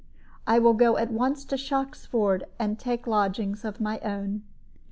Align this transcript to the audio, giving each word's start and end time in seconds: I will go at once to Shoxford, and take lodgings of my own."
I 0.47 0.57
will 0.57 0.73
go 0.73 0.97
at 0.97 1.11
once 1.11 1.45
to 1.45 1.55
Shoxford, 1.55 2.45
and 2.57 2.79
take 2.79 3.05
lodgings 3.05 3.63
of 3.63 3.79
my 3.79 3.99
own." 3.99 4.41